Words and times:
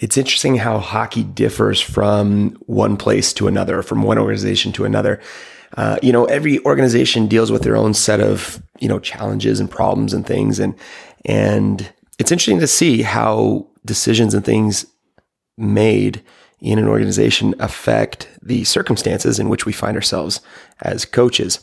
it's 0.00 0.16
interesting 0.16 0.56
how 0.56 0.78
hockey 0.78 1.22
differs 1.22 1.80
from 1.80 2.52
one 2.66 2.96
place 2.96 3.32
to 3.34 3.46
another, 3.46 3.82
from 3.82 4.02
one 4.02 4.18
organization 4.18 4.72
to 4.72 4.84
another. 4.86 5.20
Uh, 5.76 5.98
you 6.02 6.10
know, 6.10 6.24
every 6.24 6.58
organization 6.64 7.26
deals 7.26 7.52
with 7.52 7.62
their 7.62 7.76
own 7.76 7.94
set 7.94 8.18
of 8.18 8.60
you 8.80 8.88
know 8.88 8.98
challenges 8.98 9.60
and 9.60 9.70
problems 9.70 10.12
and 10.12 10.26
things, 10.26 10.58
and 10.58 10.74
and 11.26 11.92
it's 12.18 12.32
interesting 12.32 12.58
to 12.58 12.66
see 12.66 13.02
how 13.02 13.66
decisions 13.84 14.34
and 14.34 14.44
things 14.44 14.86
made 15.56 16.22
in 16.60 16.78
an 16.78 16.88
organization 16.88 17.54
affect 17.58 18.28
the 18.42 18.64
circumstances 18.64 19.38
in 19.38 19.48
which 19.48 19.66
we 19.66 19.72
find 19.72 19.96
ourselves 19.96 20.40
as 20.82 21.04
coaches. 21.04 21.60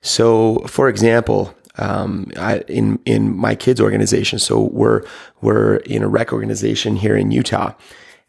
So, 0.00 0.58
for 0.66 0.88
example, 0.88 1.54
um, 1.78 2.30
I, 2.36 2.58
in 2.68 2.98
in 3.04 3.36
my 3.36 3.54
kids' 3.54 3.80
organization, 3.80 4.38
so 4.38 4.60
we're 4.60 5.02
we're 5.40 5.76
in 5.76 6.02
a 6.02 6.08
rec 6.08 6.32
organization 6.32 6.96
here 6.96 7.16
in 7.16 7.30
Utah, 7.30 7.72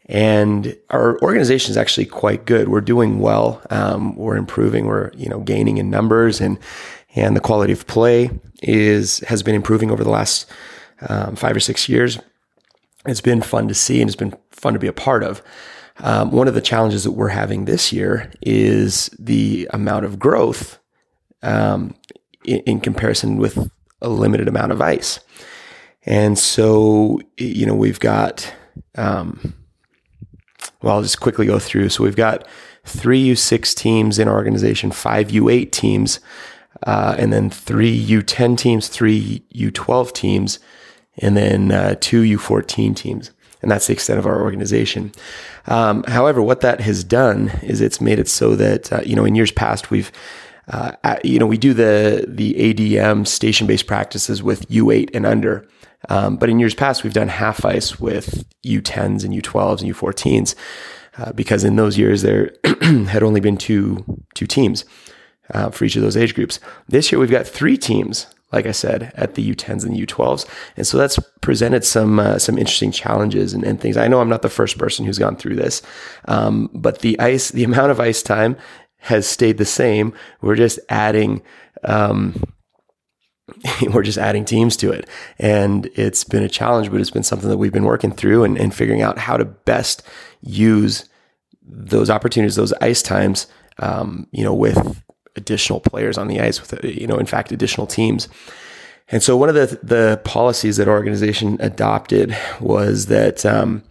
and 0.06 0.76
our 0.90 1.20
organization 1.20 1.70
is 1.70 1.76
actually 1.76 2.06
quite 2.06 2.46
good. 2.46 2.68
We're 2.68 2.80
doing 2.80 3.18
well. 3.18 3.62
Um, 3.70 4.16
we're 4.16 4.36
improving. 4.36 4.86
We're 4.86 5.10
you 5.14 5.28
know 5.28 5.40
gaining 5.40 5.78
in 5.78 5.90
numbers 5.90 6.40
and 6.40 6.58
and 7.14 7.36
the 7.36 7.40
quality 7.40 7.72
of 7.72 7.86
play 7.86 8.30
is 8.62 9.20
has 9.20 9.42
been 9.42 9.54
improving 9.54 9.90
over 9.90 10.02
the 10.02 10.10
last 10.10 10.46
um, 11.08 11.36
five 11.36 11.54
or 11.54 11.60
six 11.60 11.88
years. 11.88 12.18
It's 13.06 13.20
been 13.20 13.42
fun 13.42 13.68
to 13.68 13.74
see 13.74 14.00
and 14.00 14.08
it's 14.08 14.16
been 14.16 14.34
fun 14.50 14.72
to 14.72 14.78
be 14.78 14.86
a 14.86 14.92
part 14.92 15.22
of. 15.22 15.42
Um, 15.98 16.32
one 16.32 16.48
of 16.48 16.54
the 16.54 16.60
challenges 16.60 17.04
that 17.04 17.12
we're 17.12 17.28
having 17.28 17.66
this 17.66 17.92
year 17.92 18.32
is 18.42 19.10
the 19.18 19.68
amount 19.72 20.04
of 20.04 20.18
growth 20.18 20.78
um, 21.42 21.94
in, 22.44 22.80
comparison 22.80 23.36
with 23.36 23.70
a 24.00 24.08
limited 24.08 24.48
amount 24.48 24.72
of 24.72 24.80
ice. 24.80 25.20
And 26.06 26.38
so, 26.38 27.20
you 27.38 27.66
know, 27.66 27.74
we've 27.74 28.00
got, 28.00 28.52
um, 28.96 29.54
well, 30.82 30.96
I'll 30.96 31.02
just 31.02 31.20
quickly 31.20 31.46
go 31.46 31.58
through. 31.58 31.88
So 31.88 32.04
we've 32.04 32.16
got 32.16 32.46
three 32.84 33.26
U6 33.30 33.74
teams 33.74 34.18
in 34.18 34.28
our 34.28 34.34
organization, 34.34 34.90
five 34.90 35.28
U8 35.28 35.70
teams, 35.70 36.20
uh, 36.86 37.16
and 37.18 37.32
then 37.32 37.48
three 37.48 38.06
U10 38.06 38.58
teams, 38.58 38.88
three 38.88 39.42
U12 39.54 40.12
teams, 40.12 40.58
and 41.18 41.36
then 41.36 41.72
uh, 41.72 41.94
two 42.00 42.22
U14 42.22 42.94
teams. 42.94 43.30
And 43.62 43.70
that's 43.70 43.86
the 43.86 43.94
extent 43.94 44.18
of 44.18 44.26
our 44.26 44.42
organization. 44.42 45.12
Um, 45.66 46.04
however, 46.04 46.42
what 46.42 46.60
that 46.60 46.82
has 46.82 47.02
done 47.02 47.48
is 47.62 47.80
it's 47.80 48.00
made 48.00 48.18
it 48.18 48.28
so 48.28 48.54
that, 48.56 48.92
uh, 48.92 49.00
you 49.06 49.16
know, 49.16 49.24
in 49.24 49.34
years 49.34 49.52
past, 49.52 49.90
we've 49.90 50.12
uh, 50.68 51.16
you 51.22 51.38
know, 51.38 51.46
we 51.46 51.58
do 51.58 51.74
the 51.74 52.24
the 52.28 52.54
ADM 52.54 53.26
station 53.26 53.66
based 53.66 53.86
practices 53.86 54.42
with 54.42 54.68
U8 54.68 55.10
and 55.14 55.26
under. 55.26 55.66
Um, 56.08 56.36
but 56.36 56.50
in 56.50 56.58
years 56.58 56.74
past, 56.74 57.02
we've 57.02 57.14
done 57.14 57.28
half 57.28 57.64
ice 57.64 57.98
with 57.98 58.44
U10s 58.64 59.24
and 59.24 59.32
U12s 59.32 59.80
and 59.80 59.94
U14s 59.94 60.54
uh, 61.18 61.32
because 61.32 61.64
in 61.64 61.76
those 61.76 61.98
years 61.98 62.22
there 62.22 62.52
had 62.82 63.22
only 63.22 63.40
been 63.40 63.56
two 63.56 64.04
two 64.34 64.46
teams 64.46 64.84
uh, 65.52 65.70
for 65.70 65.84
each 65.84 65.96
of 65.96 66.02
those 66.02 66.16
age 66.16 66.34
groups. 66.34 66.60
This 66.88 67.10
year 67.12 67.18
we've 67.18 67.30
got 67.30 67.46
three 67.46 67.76
teams, 67.76 68.26
like 68.52 68.66
I 68.66 68.72
said, 68.72 69.12
at 69.14 69.34
the 69.34 69.54
U10s 69.54 69.84
and 69.84 69.94
the 69.94 70.06
U12s, 70.06 70.48
and 70.76 70.86
so 70.86 70.98
that's 70.98 71.18
presented 71.40 71.84
some 71.84 72.18
uh, 72.18 72.38
some 72.38 72.58
interesting 72.58 72.90
challenges 72.90 73.52
and, 73.54 73.64
and, 73.64 73.80
things. 73.80 73.96
I 73.96 74.08
know 74.08 74.20
I'm 74.20 74.28
not 74.28 74.42
the 74.42 74.48
first 74.48 74.78
person 74.78 75.04
who's 75.04 75.18
gone 75.18 75.36
through 75.36 75.56
this, 75.56 75.82
um, 76.26 76.70
but 76.74 77.00
the 77.00 77.18
ice, 77.20 77.50
the 77.50 77.64
amount 77.64 77.90
of 77.90 78.00
ice 78.00 78.22
time 78.22 78.56
has 79.04 79.26
stayed 79.26 79.58
the 79.58 79.66
same. 79.66 80.14
We're 80.40 80.56
just 80.56 80.78
adding, 80.88 81.42
um, 81.82 82.42
we're 83.92 84.02
just 84.02 84.16
adding 84.16 84.46
teams 84.46 84.76
to 84.78 84.90
it. 84.90 85.06
And 85.38 85.90
it's 85.94 86.24
been 86.24 86.42
a 86.42 86.48
challenge, 86.48 86.90
but 86.90 87.00
it's 87.00 87.10
been 87.10 87.22
something 87.22 87.50
that 87.50 87.58
we've 87.58 87.72
been 87.72 87.84
working 87.84 88.12
through 88.12 88.44
and, 88.44 88.56
and 88.56 88.74
figuring 88.74 89.02
out 89.02 89.18
how 89.18 89.36
to 89.36 89.44
best 89.44 90.02
use 90.40 91.06
those 91.62 92.08
opportunities, 92.08 92.56
those 92.56 92.72
ice 92.80 93.02
times, 93.02 93.46
um, 93.78 94.26
you 94.32 94.42
know, 94.42 94.54
with 94.54 95.02
additional 95.36 95.80
players 95.80 96.16
on 96.16 96.28
the 96.28 96.40
ice, 96.40 96.60
with, 96.60 96.82
you 96.82 97.06
know, 97.06 97.18
in 97.18 97.26
fact, 97.26 97.52
additional 97.52 97.86
teams. 97.86 98.28
And 99.08 99.22
so 99.22 99.36
one 99.36 99.50
of 99.50 99.54
the, 99.54 99.78
the 99.82 100.20
policies 100.24 100.78
that 100.78 100.88
our 100.88 100.94
organization 100.94 101.58
adopted 101.60 102.34
was 102.58 103.06
that, 103.06 103.44
um, 103.44 103.82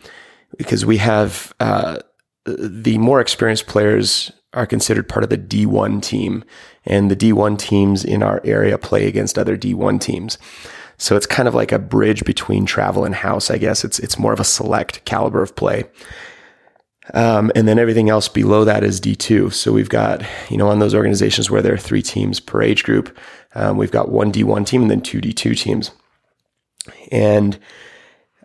because 0.58 0.88
we 0.88 0.98
have, 0.98 1.54
uh, 1.60 2.00
the 2.46 2.98
more 2.98 3.22
experienced 3.22 3.68
players 3.68 4.32
are 4.54 4.66
considered 4.66 5.10
part 5.10 5.24
of 5.24 5.30
the 5.30 5.38
D1 5.38 6.02
team, 6.02 6.44
and 6.86 7.10
the 7.10 7.16
D1 7.16 7.58
teams 7.58 8.04
in 8.04 8.24
our 8.24 8.42
area 8.44 8.78
play 8.78 9.08
against 9.08 9.38
other 9.38 9.58
D1 9.58 10.00
teams. 10.00 10.38
So 10.98 11.16
it's 11.16 11.26
kind 11.26 11.48
of 11.48 11.56
like 11.56 11.72
a 11.72 11.80
bridge 11.80 12.24
between 12.24 12.66
travel 12.66 13.04
and 13.04 13.16
house, 13.16 13.50
I 13.50 13.58
guess. 13.58 13.84
It's 13.84 14.00
it's 14.00 14.20
more 14.20 14.34
of 14.34 14.40
a 14.40 14.46
select 14.46 15.04
caliber 15.06 15.42
of 15.42 15.56
play. 15.56 15.86
Um, 17.14 17.52
and 17.56 17.68
then 17.68 17.80
everything 17.80 18.10
else 18.10 18.30
below 18.30 18.64
that 18.64 18.84
is 18.84 19.02
D2. 19.02 19.52
So 19.52 19.74
we've 19.74 19.90
got, 19.90 20.24
you 20.50 20.56
know, 20.56 20.70
on 20.70 20.80
those 20.80 20.96
organizations 20.96 21.52
where 21.52 21.62
there 21.62 21.74
are 21.74 21.78
three 21.78 22.02
teams 22.02 22.40
per 22.40 22.62
age 22.62 22.84
group, 22.84 23.18
um, 23.56 23.78
we've 23.78 23.92
got 23.92 24.10
one 24.10 24.32
D1 24.32 24.66
team 24.66 24.84
and 24.84 24.92
then 24.92 25.02
two 25.02 25.20
D2 25.20 25.58
teams. 25.58 25.92
And 27.12 27.60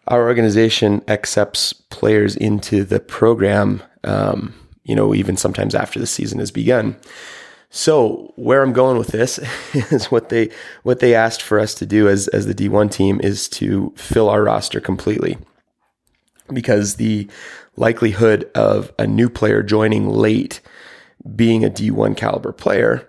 our 0.08 0.26
organization 0.26 1.02
accepts 1.06 1.72
players 1.72 2.34
into 2.34 2.84
the 2.84 2.98
program 2.98 3.82
um, 4.04 4.54
you 4.88 4.97
know, 4.97 5.15
even 5.15 5.37
sometimes 5.37 5.75
after 5.75 6.00
the 6.00 6.06
season 6.06 6.41
has 6.41 6.50
begun. 6.50 6.97
So 7.71 8.32
where 8.37 8.62
I'm 8.62 8.72
going 8.72 8.97
with 8.97 9.09
this 9.09 9.38
is 9.93 10.06
what 10.06 10.31
they 10.31 10.50
what 10.82 11.00
they 11.00 11.15
asked 11.15 11.43
for 11.43 11.60
us 11.60 11.75
to 11.75 11.87
do 11.87 12.09
as 12.09 12.26
as 12.28 12.47
the 12.47 12.54
D1 12.54 12.91
team 12.91 13.21
is 13.22 13.48
to 13.50 13.93
fill 13.97 14.31
our 14.31 14.43
roster 14.43 14.81
completely. 14.81 15.38
Because 16.50 16.97
the 16.97 17.28
likelihood 17.77 18.50
of 18.54 18.91
a 18.98 19.06
new 19.06 19.28
player 19.28 19.62
joining 19.62 20.09
late 20.09 20.62
being 21.37 21.62
a 21.65 21.71
D1 21.71 22.16
caliber 22.16 22.53
player 22.53 23.06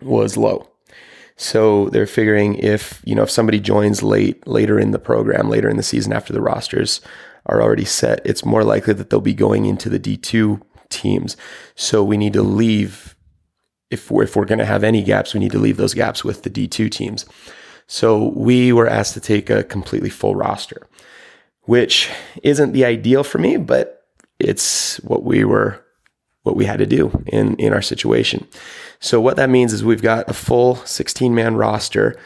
was 0.00 0.38
low. 0.38 0.70
So 1.36 1.90
they're 1.90 2.06
figuring 2.06 2.54
if, 2.54 3.02
you 3.04 3.14
know, 3.14 3.24
if 3.24 3.30
somebody 3.30 3.60
joins 3.60 4.02
late 4.02 4.46
later 4.46 4.78
in 4.78 4.92
the 4.92 4.98
program, 4.98 5.50
later 5.50 5.68
in 5.68 5.76
the 5.76 5.82
season 5.82 6.12
after 6.12 6.32
the 6.32 6.40
rosters 6.40 7.00
are 7.46 7.62
already 7.62 7.84
set, 7.84 8.20
it's 8.24 8.44
more 8.44 8.64
likely 8.64 8.94
that 8.94 9.10
they'll 9.10 9.20
be 9.20 9.34
going 9.34 9.66
into 9.66 9.88
the 9.88 9.98
D2 9.98 10.60
teams. 10.88 11.36
So 11.74 12.02
we 12.02 12.16
need 12.16 12.32
to 12.34 12.42
leave, 12.42 13.16
if 13.90 14.10
we're, 14.10 14.24
if 14.24 14.36
we're 14.36 14.44
going 14.44 14.58
to 14.58 14.64
have 14.64 14.84
any 14.84 15.02
gaps, 15.02 15.34
we 15.34 15.40
need 15.40 15.52
to 15.52 15.58
leave 15.58 15.76
those 15.76 15.94
gaps 15.94 16.24
with 16.24 16.42
the 16.42 16.50
D2 16.50 16.90
teams. 16.90 17.26
So 17.86 18.28
we 18.30 18.72
were 18.72 18.88
asked 18.88 19.14
to 19.14 19.20
take 19.20 19.50
a 19.50 19.64
completely 19.64 20.10
full 20.10 20.34
roster, 20.34 20.86
which 21.62 22.10
isn't 22.42 22.72
the 22.72 22.84
ideal 22.84 23.24
for 23.24 23.38
me, 23.38 23.56
but 23.56 24.06
it's 24.38 24.96
what 24.98 25.22
we 25.22 25.44
were 25.44 25.80
what 26.42 26.56
we 26.56 26.66
had 26.66 26.78
to 26.78 26.86
do 26.86 27.24
in 27.26 27.56
in 27.56 27.72
our 27.72 27.82
situation. 27.82 28.46
So 29.00 29.20
what 29.20 29.36
that 29.36 29.50
means 29.50 29.72
is 29.72 29.84
we've 29.84 30.02
got 30.02 30.28
a 30.28 30.34
full 30.34 30.76
16 30.76 31.34
man 31.34 31.56
roster 31.56 32.16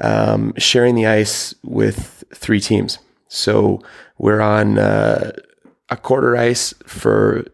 um, 0.00 0.52
sharing 0.56 0.94
the 0.94 1.06
ice 1.06 1.54
with 1.62 2.24
three 2.34 2.60
teams. 2.60 2.98
So 3.34 3.82
we're 4.18 4.40
on 4.40 4.78
uh, 4.78 5.32
a 5.90 5.96
quarter 5.96 6.36
ice 6.36 6.72
for 6.86 7.44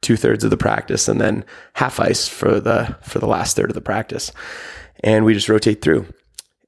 two 0.00 0.16
thirds 0.16 0.42
of 0.42 0.50
the 0.50 0.56
practice, 0.56 1.08
and 1.08 1.20
then 1.20 1.44
half 1.74 2.00
ice 2.00 2.26
for 2.28 2.60
the 2.60 2.96
for 3.02 3.18
the 3.18 3.26
last 3.26 3.56
third 3.56 3.70
of 3.70 3.74
the 3.74 3.80
practice, 3.80 4.32
and 5.04 5.24
we 5.24 5.34
just 5.34 5.48
rotate 5.48 5.82
through. 5.82 6.06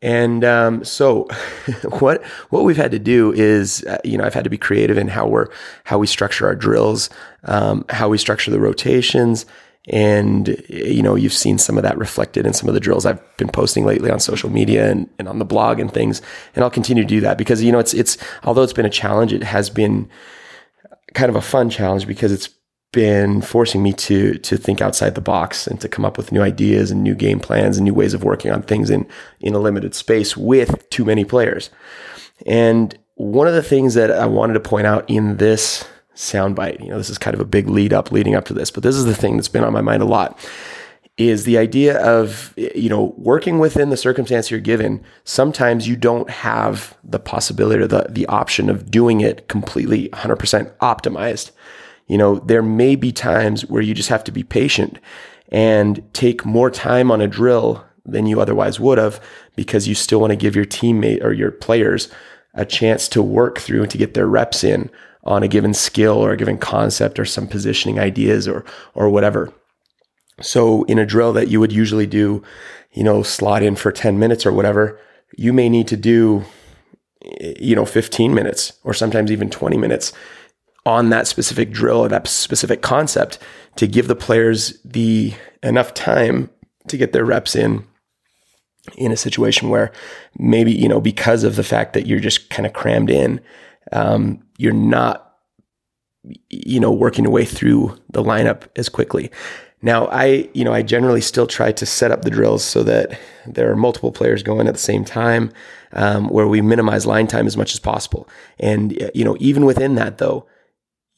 And 0.02 0.44
um, 0.44 0.84
so, 0.84 1.28
what 2.00 2.22
what 2.50 2.64
we've 2.64 2.76
had 2.76 2.90
to 2.90 2.98
do 2.98 3.32
is, 3.32 3.82
uh, 3.84 3.98
you 4.04 4.18
know, 4.18 4.24
I've 4.24 4.34
had 4.34 4.44
to 4.44 4.50
be 4.50 4.58
creative 4.58 4.98
in 4.98 5.08
how 5.08 5.26
we're 5.26 5.48
how 5.84 5.98
we 5.98 6.06
structure 6.06 6.46
our 6.46 6.54
drills, 6.54 7.10
um, 7.44 7.84
how 7.88 8.08
we 8.08 8.18
structure 8.18 8.50
the 8.50 8.60
rotations, 8.60 9.46
and 9.88 10.62
you 10.68 11.02
know, 11.02 11.14
you've 11.14 11.32
seen 11.32 11.58
some 11.58 11.76
of 11.76 11.82
that 11.82 11.98
reflected 11.98 12.46
in 12.46 12.54
some 12.54 12.68
of 12.68 12.74
the 12.74 12.80
drills 12.80 13.04
I've 13.04 13.20
been 13.36 13.50
posting 13.50 13.84
lately 13.84 14.10
on 14.10 14.18
social 14.18 14.48
media 14.48 14.90
and, 14.90 15.08
and 15.18 15.28
on 15.28 15.38
the 15.38 15.44
blog 15.44 15.78
and 15.78 15.92
things. 15.92 16.22
And 16.54 16.64
I'll 16.64 16.70
continue 16.70 17.02
to 17.02 17.08
do 17.08 17.20
that 17.20 17.36
because 17.36 17.62
you 17.62 17.70
know, 17.70 17.78
it's 17.78 17.92
it's 17.92 18.16
although 18.44 18.62
it's 18.62 18.72
been 18.72 18.86
a 18.86 18.90
challenge, 18.90 19.32
it 19.32 19.42
has 19.42 19.68
been 19.68 20.08
kind 21.14 21.28
of 21.28 21.36
a 21.36 21.42
fun 21.42 21.68
challenge 21.68 22.06
because 22.06 22.32
it's 22.32 22.48
been 22.92 23.42
forcing 23.42 23.82
me 23.82 23.92
to 23.92 24.34
to 24.38 24.56
think 24.56 24.80
outside 24.80 25.16
the 25.16 25.20
box 25.20 25.66
and 25.66 25.80
to 25.80 25.88
come 25.88 26.04
up 26.04 26.16
with 26.16 26.32
new 26.32 26.40
ideas 26.40 26.90
and 26.90 27.02
new 27.02 27.14
game 27.14 27.40
plans 27.40 27.76
and 27.76 27.84
new 27.84 27.92
ways 27.92 28.14
of 28.14 28.24
working 28.24 28.52
on 28.52 28.62
things 28.62 28.88
in 28.88 29.06
in 29.40 29.52
a 29.52 29.58
limited 29.58 29.94
space 29.94 30.36
with 30.36 30.88
too 30.90 31.04
many 31.04 31.24
players. 31.24 31.70
And 32.46 32.96
one 33.16 33.46
of 33.46 33.54
the 33.54 33.62
things 33.62 33.94
that 33.94 34.10
I 34.10 34.26
wanted 34.26 34.54
to 34.54 34.60
point 34.60 34.86
out 34.86 35.08
in 35.10 35.36
this 35.36 35.86
soundbite. 36.14 36.80
You 36.80 36.90
know, 36.90 36.98
this 36.98 37.10
is 37.10 37.18
kind 37.18 37.34
of 37.34 37.40
a 37.40 37.44
big 37.44 37.68
lead 37.68 37.92
up 37.92 38.12
leading 38.12 38.34
up 38.34 38.44
to 38.46 38.54
this, 38.54 38.70
but 38.70 38.82
this 38.82 38.96
is 38.96 39.04
the 39.04 39.14
thing 39.14 39.36
that's 39.36 39.48
been 39.48 39.64
on 39.64 39.72
my 39.72 39.80
mind 39.80 40.02
a 40.02 40.06
lot 40.06 40.38
is 41.16 41.44
the 41.44 41.58
idea 41.58 41.98
of 42.02 42.52
you 42.56 42.88
know 42.88 43.14
working 43.16 43.58
within 43.60 43.90
the 43.90 43.96
circumstance 43.96 44.50
you're 44.50 44.58
given 44.58 45.02
sometimes 45.22 45.86
you 45.86 45.94
don't 45.94 46.28
have 46.28 46.96
the 47.04 47.20
possibility 47.20 47.80
or 47.82 47.86
the, 47.86 48.06
the 48.08 48.26
option 48.26 48.68
of 48.68 48.90
doing 48.90 49.20
it 49.20 49.46
completely 49.48 50.08
100% 50.08 50.76
optimized 50.78 51.52
you 52.08 52.18
know 52.18 52.40
there 52.40 52.62
may 52.62 52.96
be 52.96 53.12
times 53.12 53.64
where 53.66 53.82
you 53.82 53.94
just 53.94 54.08
have 54.08 54.24
to 54.24 54.32
be 54.32 54.42
patient 54.42 54.98
and 55.50 56.02
take 56.14 56.44
more 56.44 56.70
time 56.70 57.12
on 57.12 57.20
a 57.20 57.28
drill 57.28 57.84
than 58.04 58.26
you 58.26 58.40
otherwise 58.40 58.80
would 58.80 58.98
have 58.98 59.22
because 59.54 59.86
you 59.86 59.94
still 59.94 60.20
want 60.20 60.32
to 60.32 60.36
give 60.36 60.56
your 60.56 60.64
teammate 60.64 61.22
or 61.22 61.32
your 61.32 61.52
players 61.52 62.08
a 62.54 62.64
chance 62.64 63.08
to 63.08 63.22
work 63.22 63.58
through 63.58 63.82
and 63.82 63.90
to 63.90 63.98
get 63.98 64.14
their 64.14 64.26
reps 64.26 64.64
in 64.64 64.90
on 65.24 65.42
a 65.42 65.48
given 65.48 65.74
skill 65.74 66.16
or 66.16 66.32
a 66.32 66.36
given 66.36 66.58
concept 66.58 67.18
or 67.18 67.24
some 67.24 67.48
positioning 67.48 67.98
ideas 67.98 68.46
or 68.46 68.64
or 68.94 69.08
whatever. 69.08 69.52
So 70.40 70.84
in 70.84 70.98
a 70.98 71.06
drill 71.06 71.32
that 71.34 71.48
you 71.48 71.60
would 71.60 71.72
usually 71.72 72.06
do, 72.06 72.42
you 72.92 73.04
know, 73.04 73.22
slot 73.22 73.62
in 73.62 73.76
for 73.76 73.92
10 73.92 74.18
minutes 74.18 74.44
or 74.44 74.52
whatever, 74.52 74.98
you 75.36 75.52
may 75.52 75.68
need 75.68 75.88
to 75.88 75.96
do 75.96 76.44
eh, 77.24 77.54
you 77.58 77.74
know 77.74 77.86
15 77.86 78.34
minutes 78.34 78.72
or 78.84 78.94
sometimes 78.94 79.30
even 79.30 79.50
20 79.50 79.76
minutes 79.76 80.12
on 80.86 81.08
that 81.08 81.26
specific 81.26 81.70
drill 81.70 81.98
or 81.98 82.08
that 82.08 82.28
specific 82.28 82.82
concept 82.82 83.38
to 83.76 83.86
give 83.86 84.06
the 84.06 84.16
players 84.16 84.78
the 84.84 85.32
enough 85.62 85.94
time 85.94 86.50
to 86.88 86.96
get 86.96 87.12
their 87.12 87.24
reps 87.24 87.56
in 87.56 87.86
in 88.96 89.10
a 89.10 89.16
situation 89.16 89.70
where 89.70 89.90
maybe 90.38 90.70
you 90.70 90.88
know 90.88 91.00
because 91.00 91.42
of 91.42 91.56
the 91.56 91.64
fact 91.64 91.94
that 91.94 92.06
you're 92.06 92.20
just 92.20 92.50
kind 92.50 92.66
of 92.66 92.74
crammed 92.74 93.10
in 93.10 93.40
um, 93.92 94.42
you're 94.58 94.72
not 94.72 95.24
you 96.50 96.80
know 96.80 96.92
working 96.92 97.24
your 97.24 97.32
way 97.32 97.44
through 97.44 97.96
the 98.10 98.22
lineup 98.22 98.64
as 98.76 98.88
quickly. 98.88 99.30
Now 99.82 100.06
i 100.06 100.48
you 100.54 100.64
know 100.64 100.72
i 100.72 100.80
generally 100.80 101.20
still 101.20 101.46
try 101.46 101.70
to 101.72 101.84
set 101.84 102.10
up 102.10 102.22
the 102.22 102.30
drills 102.30 102.64
so 102.64 102.82
that 102.84 103.18
there 103.46 103.70
are 103.70 103.76
multiple 103.76 104.12
players 104.12 104.42
going 104.42 104.66
at 104.66 104.74
the 104.74 104.80
same 104.80 105.04
time 105.04 105.52
um, 105.92 106.28
where 106.28 106.48
we 106.48 106.62
minimize 106.62 107.06
line 107.06 107.26
time 107.26 107.46
as 107.46 107.56
much 107.56 107.74
as 107.74 107.80
possible. 107.80 108.28
And 108.58 108.98
you 109.14 109.24
know 109.24 109.36
even 109.40 109.64
within 109.64 109.94
that 109.96 110.18
though 110.18 110.46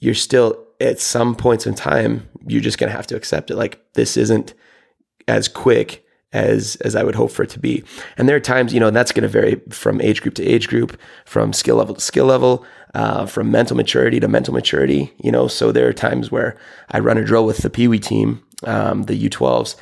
you're 0.01 0.15
still 0.15 0.63
at 0.81 1.01
some 1.01 1.35
points 1.35 1.67
in 1.67 1.75
time 1.75 2.29
you're 2.47 2.61
just 2.61 2.79
going 2.79 2.91
to 2.91 2.97
have 2.97 3.07
to 3.09 3.17
accept 3.17 3.51
it. 3.51 3.57
Like 3.57 3.81
this 3.95 4.17
isn't 4.17 4.55
as 5.29 5.49
quick 5.49 6.05
as 6.37 6.77
as 6.77 6.95
I 6.95 7.03
would 7.03 7.15
hope 7.15 7.31
for 7.31 7.43
it 7.43 7.51
to 7.51 7.59
be. 7.59 7.83
And 8.17 8.29
there 8.29 8.37
are 8.37 8.41
times, 8.41 8.75
you 8.75 8.79
know, 8.79 8.89
and 8.89 8.97
that's 8.97 9.13
going 9.13 9.23
to 9.23 9.29
vary 9.29 9.61
from 9.71 10.01
age 10.01 10.21
group 10.21 10.35
to 10.35 10.45
age 10.45 10.69
group, 10.69 10.99
from 11.25 11.53
skill 11.53 11.77
level 11.77 11.95
to 11.95 12.01
skill 12.01 12.27
level, 12.27 12.65
uh, 12.95 13.25
from 13.27 13.51
mental 13.51 13.77
maturity 13.77 14.21
to 14.21 14.29
mental 14.29 14.53
maturity. 14.53 15.13
You 15.19 15.33
know, 15.33 15.49
so 15.49 15.73
there 15.73 15.89
are 15.89 15.95
times 15.95 16.31
where 16.31 16.57
I 16.91 16.99
run 16.99 17.19
a 17.19 17.25
drill 17.25 17.47
with 17.47 17.59
the 17.59 17.71
Pee 17.71 17.89
Wee 17.89 17.99
team, 17.99 18.45
um, 18.65 19.05
the 19.05 19.29
U12s, 19.29 19.77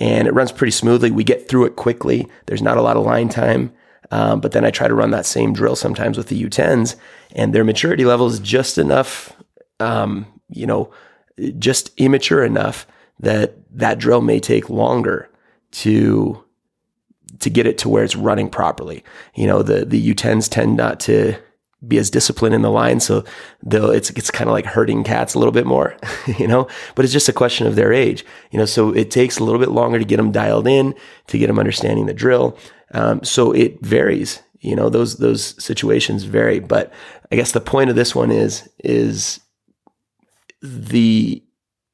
and 0.00 0.26
it 0.26 0.34
runs 0.34 0.52
pretty 0.52 0.72
smoothly. 0.72 1.10
We 1.10 1.24
get 1.24 1.48
through 1.48 1.66
it 1.66 1.76
quickly. 1.76 2.26
There's 2.46 2.62
not 2.62 2.76
a 2.76 2.82
lot 2.82 2.96
of 2.96 3.06
line 3.06 3.28
time. 3.28 3.72
Um, 4.12 4.40
but 4.40 4.50
then 4.50 4.64
I 4.64 4.72
try 4.72 4.88
to 4.88 4.94
run 4.94 5.12
that 5.12 5.24
same 5.24 5.52
drill 5.52 5.76
sometimes 5.76 6.18
with 6.18 6.26
the 6.26 6.42
U10s, 6.42 6.96
and 7.36 7.54
their 7.54 7.62
maturity 7.62 8.04
level 8.04 8.26
is 8.26 8.40
just 8.40 8.76
enough, 8.76 9.32
um, 9.78 10.26
you 10.48 10.66
know, 10.66 10.92
just 11.60 11.92
immature 11.96 12.42
enough 12.42 12.88
that 13.20 13.54
that 13.70 13.98
drill 13.98 14.20
may 14.20 14.40
take 14.40 14.68
longer 14.68 15.29
to 15.72 16.42
to 17.40 17.50
get 17.50 17.66
it 17.66 17.78
to 17.78 17.88
where 17.88 18.04
it's 18.04 18.16
running 18.16 18.48
properly. 18.48 19.04
You 19.34 19.46
know, 19.46 19.62
the 19.62 19.84
the 19.84 20.14
U10s 20.14 20.48
tend 20.48 20.76
not 20.76 21.00
to 21.00 21.36
be 21.86 21.96
as 21.96 22.10
disciplined 22.10 22.54
in 22.54 22.62
the 22.62 22.70
line, 22.70 23.00
so 23.00 23.24
they'll 23.62 23.90
it's 23.90 24.10
it's 24.10 24.30
kind 24.30 24.48
of 24.48 24.52
like 24.52 24.66
herding 24.66 25.02
cats 25.02 25.34
a 25.34 25.38
little 25.38 25.52
bit 25.52 25.66
more, 25.66 25.96
you 26.38 26.46
know. 26.46 26.68
But 26.94 27.04
it's 27.04 27.14
just 27.14 27.28
a 27.28 27.34
question 27.34 27.66
of 27.66 27.76
their 27.76 27.92
age, 27.92 28.24
you 28.50 28.58
know. 28.58 28.66
So 28.66 28.94
it 28.94 29.10
takes 29.10 29.38
a 29.38 29.44
little 29.44 29.60
bit 29.60 29.70
longer 29.70 29.98
to 29.98 30.04
get 30.04 30.18
them 30.18 30.32
dialed 30.32 30.66
in, 30.66 30.94
to 31.28 31.38
get 31.38 31.46
them 31.46 31.58
understanding 31.58 32.06
the 32.06 32.14
drill. 32.14 32.58
Um, 32.92 33.22
so 33.24 33.52
it 33.52 33.80
varies, 33.80 34.42
you 34.60 34.76
know. 34.76 34.90
Those 34.90 35.16
those 35.16 35.62
situations 35.62 36.24
vary, 36.24 36.60
but 36.60 36.92
I 37.32 37.36
guess 37.36 37.52
the 37.52 37.60
point 37.60 37.90
of 37.90 37.96
this 37.96 38.14
one 38.14 38.30
is 38.30 38.68
is 38.84 39.40
the 40.62 41.42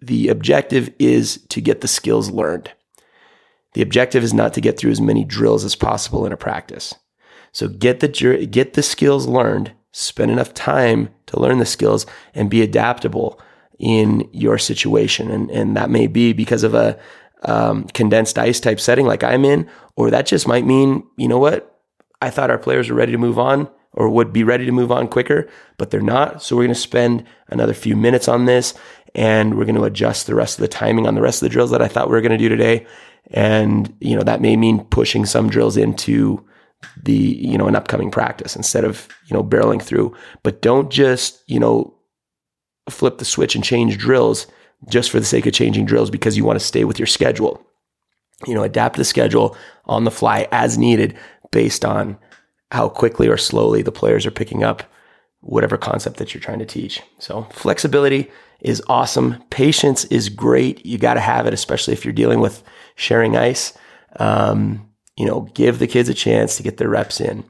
the 0.00 0.28
objective 0.28 0.92
is 0.98 1.38
to 1.48 1.60
get 1.60 1.80
the 1.80 1.88
skills 1.88 2.30
learned. 2.30 2.72
The 3.76 3.82
objective 3.82 4.24
is 4.24 4.32
not 4.32 4.54
to 4.54 4.62
get 4.62 4.78
through 4.78 4.92
as 4.92 5.02
many 5.02 5.22
drills 5.22 5.62
as 5.62 5.76
possible 5.76 6.24
in 6.24 6.32
a 6.32 6.36
practice. 6.38 6.94
So 7.52 7.68
get 7.68 8.00
the 8.00 8.08
get 8.50 8.72
the 8.72 8.82
skills 8.82 9.26
learned, 9.26 9.70
spend 9.92 10.30
enough 10.30 10.54
time 10.54 11.10
to 11.26 11.38
learn 11.38 11.58
the 11.58 11.66
skills 11.66 12.06
and 12.32 12.48
be 12.48 12.62
adaptable 12.62 13.38
in 13.78 14.30
your 14.32 14.56
situation. 14.56 15.30
And, 15.30 15.50
and 15.50 15.76
that 15.76 15.90
may 15.90 16.06
be 16.06 16.32
because 16.32 16.62
of 16.62 16.72
a 16.72 16.98
um, 17.42 17.84
condensed 17.88 18.38
ice 18.38 18.60
type 18.60 18.80
setting 18.80 19.04
like 19.04 19.22
I'm 19.22 19.44
in, 19.44 19.68
or 19.94 20.08
that 20.10 20.24
just 20.24 20.48
might 20.48 20.64
mean, 20.64 21.06
you 21.18 21.28
know 21.28 21.38
what? 21.38 21.78
I 22.22 22.30
thought 22.30 22.48
our 22.48 22.56
players 22.56 22.88
were 22.88 22.96
ready 22.96 23.12
to 23.12 23.18
move 23.18 23.38
on 23.38 23.68
or 23.92 24.08
would 24.08 24.32
be 24.32 24.42
ready 24.42 24.64
to 24.64 24.72
move 24.72 24.90
on 24.90 25.06
quicker, 25.06 25.50
but 25.76 25.90
they're 25.90 26.00
not. 26.00 26.42
So 26.42 26.56
we're 26.56 26.62
going 26.62 26.74
to 26.74 26.80
spend 26.80 27.24
another 27.48 27.74
few 27.74 27.94
minutes 27.94 28.26
on 28.26 28.46
this 28.46 28.72
and 29.16 29.56
we're 29.56 29.64
going 29.64 29.76
to 29.76 29.84
adjust 29.84 30.26
the 30.26 30.34
rest 30.34 30.58
of 30.58 30.60
the 30.60 30.68
timing 30.68 31.06
on 31.06 31.14
the 31.14 31.22
rest 31.22 31.42
of 31.42 31.46
the 31.46 31.52
drills 31.52 31.70
that 31.70 31.80
I 31.80 31.88
thought 31.88 32.08
we 32.08 32.14
were 32.14 32.20
going 32.20 32.32
to 32.32 32.38
do 32.38 32.50
today. 32.50 32.86
And, 33.30 33.92
you 33.98 34.14
know, 34.14 34.22
that 34.22 34.42
may 34.42 34.56
mean 34.56 34.84
pushing 34.84 35.24
some 35.24 35.48
drills 35.48 35.78
into 35.78 36.46
the, 37.02 37.14
you 37.14 37.56
know, 37.56 37.66
an 37.66 37.74
upcoming 37.74 38.10
practice 38.10 38.54
instead 38.54 38.84
of, 38.84 39.08
you 39.26 39.34
know, 39.34 39.42
barreling 39.42 39.82
through. 39.82 40.14
But 40.42 40.60
don't 40.60 40.90
just, 40.90 41.42
you 41.46 41.58
know, 41.58 41.94
flip 42.90 43.16
the 43.16 43.24
switch 43.24 43.54
and 43.54 43.64
change 43.64 43.96
drills 43.96 44.46
just 44.90 45.10
for 45.10 45.18
the 45.18 45.24
sake 45.24 45.46
of 45.46 45.54
changing 45.54 45.86
drills 45.86 46.10
because 46.10 46.36
you 46.36 46.44
want 46.44 46.60
to 46.60 46.64
stay 46.64 46.84
with 46.84 46.98
your 46.98 47.06
schedule. 47.06 47.66
You 48.46 48.54
know, 48.54 48.64
adapt 48.64 48.96
the 48.96 49.04
schedule 49.04 49.56
on 49.86 50.04
the 50.04 50.10
fly 50.10 50.46
as 50.52 50.76
needed 50.76 51.16
based 51.52 51.86
on 51.86 52.18
how 52.70 52.90
quickly 52.90 53.28
or 53.28 53.38
slowly 53.38 53.80
the 53.80 53.90
players 53.90 54.26
are 54.26 54.30
picking 54.30 54.62
up 54.62 54.82
whatever 55.40 55.78
concept 55.78 56.18
that 56.18 56.34
you're 56.34 56.42
trying 56.42 56.58
to 56.58 56.66
teach. 56.66 57.00
So, 57.18 57.44
flexibility 57.44 58.30
is 58.66 58.82
awesome. 58.88 59.42
Patience 59.50 60.04
is 60.06 60.28
great. 60.28 60.84
You 60.84 60.98
got 60.98 61.14
to 61.14 61.20
have 61.20 61.46
it, 61.46 61.54
especially 61.54 61.92
if 61.92 62.04
you're 62.04 62.12
dealing 62.12 62.40
with 62.40 62.64
sharing 62.96 63.36
ice. 63.36 63.72
Um, 64.18 64.90
you 65.16 65.24
know, 65.24 65.42
give 65.54 65.78
the 65.78 65.86
kids 65.86 66.08
a 66.08 66.14
chance 66.14 66.56
to 66.56 66.62
get 66.64 66.76
their 66.76 66.88
reps 66.88 67.20
in. 67.20 67.44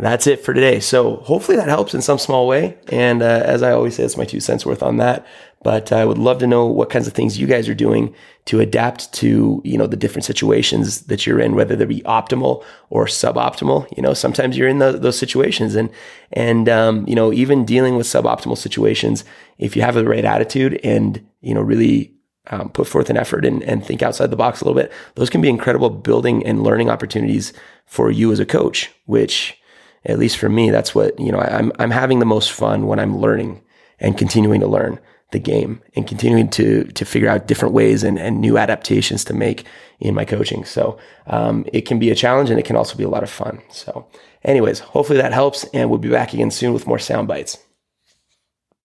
That's 0.00 0.26
it 0.26 0.42
for 0.42 0.54
today. 0.54 0.80
So 0.80 1.16
hopefully 1.16 1.56
that 1.56 1.68
helps 1.68 1.94
in 1.94 2.00
some 2.00 2.18
small 2.18 2.46
way. 2.46 2.78
And 2.88 3.22
uh, 3.22 3.42
as 3.44 3.62
I 3.62 3.72
always 3.72 3.96
say, 3.96 4.04
it's 4.04 4.16
my 4.16 4.24
two 4.24 4.40
cents 4.40 4.64
worth 4.64 4.82
on 4.82 4.96
that. 4.96 5.26
But 5.62 5.92
I 5.92 6.06
would 6.06 6.16
love 6.16 6.38
to 6.38 6.46
know 6.46 6.64
what 6.64 6.88
kinds 6.88 7.06
of 7.06 7.12
things 7.12 7.38
you 7.38 7.46
guys 7.46 7.68
are 7.68 7.74
doing 7.74 8.14
to 8.46 8.60
adapt 8.60 9.12
to, 9.14 9.60
you 9.62 9.76
know, 9.76 9.86
the 9.86 9.96
different 9.96 10.24
situations 10.24 11.02
that 11.02 11.26
you're 11.26 11.38
in, 11.38 11.54
whether 11.54 11.76
they 11.76 11.84
be 11.84 12.00
optimal 12.02 12.64
or 12.88 13.04
suboptimal. 13.04 13.86
You 13.94 14.02
know, 14.02 14.14
sometimes 14.14 14.56
you're 14.56 14.68
in 14.68 14.78
the, 14.78 14.92
those 14.92 15.18
situations 15.18 15.74
and, 15.74 15.90
and, 16.32 16.66
um, 16.70 17.06
you 17.06 17.14
know, 17.14 17.30
even 17.30 17.66
dealing 17.66 17.96
with 17.96 18.06
suboptimal 18.06 18.56
situations, 18.56 19.22
if 19.58 19.76
you 19.76 19.82
have 19.82 19.96
the 19.96 20.08
right 20.08 20.24
attitude 20.24 20.80
and, 20.82 21.26
you 21.42 21.52
know, 21.52 21.60
really 21.60 22.14
um, 22.46 22.70
put 22.70 22.86
forth 22.86 23.10
an 23.10 23.18
effort 23.18 23.44
and, 23.44 23.62
and 23.64 23.84
think 23.84 24.02
outside 24.02 24.30
the 24.30 24.36
box 24.36 24.62
a 24.62 24.64
little 24.64 24.80
bit, 24.80 24.90
those 25.16 25.28
can 25.28 25.42
be 25.42 25.50
incredible 25.50 25.90
building 25.90 26.44
and 26.46 26.62
learning 26.62 26.88
opportunities 26.88 27.52
for 27.84 28.10
you 28.10 28.32
as 28.32 28.40
a 28.40 28.46
coach, 28.46 28.90
which 29.04 29.59
at 30.04 30.18
least 30.18 30.38
for 30.38 30.48
me, 30.48 30.70
that's 30.70 30.94
what, 30.94 31.18
you 31.18 31.30
know, 31.30 31.40
I'm, 31.40 31.72
I'm 31.78 31.90
having 31.90 32.18
the 32.18 32.26
most 32.26 32.52
fun 32.52 32.86
when 32.86 32.98
I'm 32.98 33.18
learning 33.18 33.62
and 33.98 34.16
continuing 34.16 34.60
to 34.60 34.66
learn 34.66 34.98
the 35.30 35.38
game 35.38 35.80
and 35.94 36.08
continuing 36.08 36.48
to 36.48 36.84
to 36.84 37.04
figure 37.04 37.28
out 37.28 37.46
different 37.46 37.74
ways 37.74 38.02
and, 38.02 38.18
and 38.18 38.40
new 38.40 38.58
adaptations 38.58 39.24
to 39.24 39.34
make 39.34 39.64
in 40.00 40.14
my 40.14 40.24
coaching. 40.24 40.64
So 40.64 40.98
um, 41.26 41.64
it 41.72 41.82
can 41.82 41.98
be 41.98 42.10
a 42.10 42.14
challenge 42.14 42.50
and 42.50 42.58
it 42.58 42.64
can 42.64 42.76
also 42.76 42.96
be 42.96 43.04
a 43.04 43.08
lot 43.08 43.22
of 43.22 43.30
fun. 43.30 43.62
So, 43.70 44.06
anyways, 44.42 44.80
hopefully 44.80 45.20
that 45.20 45.32
helps, 45.32 45.64
and 45.72 45.88
we'll 45.88 45.98
be 45.98 46.08
back 46.08 46.34
again 46.34 46.50
soon 46.50 46.72
with 46.72 46.86
more 46.86 46.98
sound 46.98 47.28
bites. 47.28 47.58